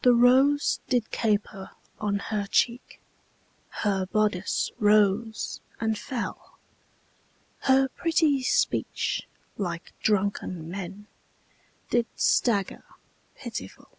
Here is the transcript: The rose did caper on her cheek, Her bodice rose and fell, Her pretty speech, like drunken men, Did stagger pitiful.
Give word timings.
The 0.00 0.14
rose 0.14 0.80
did 0.88 1.10
caper 1.10 1.72
on 2.00 2.20
her 2.20 2.46
cheek, 2.46 2.98
Her 3.68 4.06
bodice 4.06 4.72
rose 4.78 5.60
and 5.78 5.98
fell, 5.98 6.56
Her 7.64 7.88
pretty 7.90 8.42
speech, 8.42 9.28
like 9.58 9.92
drunken 10.00 10.70
men, 10.70 11.06
Did 11.90 12.06
stagger 12.16 12.84
pitiful. 13.34 13.90